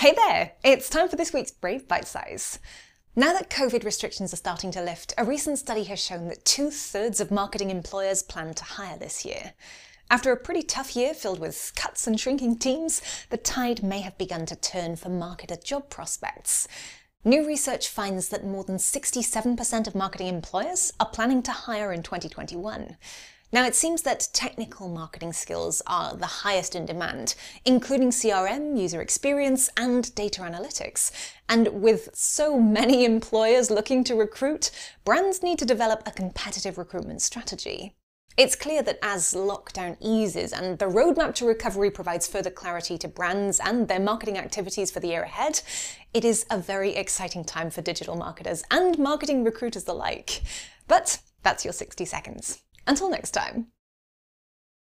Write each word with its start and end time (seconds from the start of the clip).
Hey 0.00 0.14
there! 0.16 0.52
It's 0.64 0.88
time 0.88 1.10
for 1.10 1.16
this 1.16 1.34
week's 1.34 1.50
Brave 1.50 1.86
Bite 1.86 2.08
Size. 2.08 2.58
Now 3.14 3.34
that 3.34 3.50
COVID 3.50 3.84
restrictions 3.84 4.32
are 4.32 4.36
starting 4.36 4.70
to 4.70 4.82
lift, 4.82 5.12
a 5.18 5.26
recent 5.26 5.58
study 5.58 5.84
has 5.84 6.02
shown 6.02 6.28
that 6.28 6.46
two 6.46 6.70
thirds 6.70 7.20
of 7.20 7.30
marketing 7.30 7.68
employers 7.68 8.22
plan 8.22 8.54
to 8.54 8.64
hire 8.64 8.96
this 8.96 9.26
year. 9.26 9.52
After 10.10 10.32
a 10.32 10.38
pretty 10.38 10.62
tough 10.62 10.96
year 10.96 11.12
filled 11.12 11.38
with 11.38 11.72
cuts 11.76 12.06
and 12.06 12.18
shrinking 12.18 12.56
teams, 12.56 13.02
the 13.28 13.36
tide 13.36 13.82
may 13.82 14.00
have 14.00 14.16
begun 14.16 14.46
to 14.46 14.56
turn 14.56 14.96
for 14.96 15.10
marketer 15.10 15.62
job 15.62 15.90
prospects. 15.90 16.66
New 17.22 17.46
research 17.46 17.86
finds 17.86 18.30
that 18.30 18.42
more 18.42 18.64
than 18.64 18.78
67% 18.78 19.86
of 19.86 19.94
marketing 19.94 20.28
employers 20.28 20.94
are 20.98 21.10
planning 21.10 21.42
to 21.42 21.52
hire 21.52 21.92
in 21.92 22.02
2021. 22.02 22.96
Now, 23.52 23.66
it 23.66 23.74
seems 23.74 24.02
that 24.02 24.28
technical 24.32 24.88
marketing 24.88 25.32
skills 25.32 25.82
are 25.84 26.14
the 26.14 26.26
highest 26.26 26.76
in 26.76 26.86
demand, 26.86 27.34
including 27.64 28.10
CRM, 28.10 28.80
user 28.80 29.00
experience, 29.00 29.68
and 29.76 30.14
data 30.14 30.42
analytics. 30.42 31.10
And 31.48 31.82
with 31.82 32.10
so 32.14 32.60
many 32.60 33.04
employers 33.14 33.68
looking 33.68 34.04
to 34.04 34.14
recruit, 34.14 34.70
brands 35.04 35.42
need 35.42 35.58
to 35.58 35.64
develop 35.64 36.02
a 36.06 36.12
competitive 36.12 36.78
recruitment 36.78 37.22
strategy. 37.22 37.96
It's 38.36 38.54
clear 38.54 38.82
that 38.84 39.00
as 39.02 39.34
lockdown 39.34 39.96
eases 40.00 40.52
and 40.52 40.78
the 40.78 40.86
roadmap 40.86 41.34
to 41.34 41.44
recovery 41.44 41.90
provides 41.90 42.28
further 42.28 42.50
clarity 42.50 42.96
to 42.98 43.08
brands 43.08 43.58
and 43.58 43.88
their 43.88 43.98
marketing 43.98 44.38
activities 44.38 44.92
for 44.92 45.00
the 45.00 45.08
year 45.08 45.24
ahead, 45.24 45.60
it 46.14 46.24
is 46.24 46.46
a 46.50 46.56
very 46.56 46.94
exciting 46.94 47.44
time 47.44 47.70
for 47.70 47.82
digital 47.82 48.14
marketers 48.14 48.62
and 48.70 48.96
marketing 48.96 49.42
recruiters 49.42 49.88
alike. 49.88 50.42
But 50.86 51.18
that's 51.42 51.64
your 51.64 51.72
60 51.72 52.04
seconds. 52.04 52.62
Until 52.90 53.08
next 53.08 53.30
time. 53.30 53.68